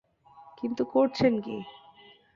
কিন্তু 0.57 0.83
করেছেন 0.85 1.33
কী? 1.41 1.57